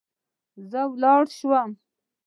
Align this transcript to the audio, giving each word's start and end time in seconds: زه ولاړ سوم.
زه 0.69 0.81
ولاړ 0.91 1.21
سوم. 1.37 1.69